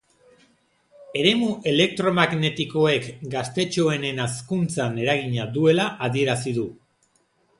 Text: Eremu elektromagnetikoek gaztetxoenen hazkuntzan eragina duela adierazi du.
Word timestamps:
Eremu 1.23 1.49
elektromagnetikoek 1.71 3.05
gaztetxoenen 3.35 4.23
hazkuntzan 4.25 4.97
eragina 5.05 5.45
duela 5.59 5.85
adierazi 6.07 6.57
du. 6.57 6.67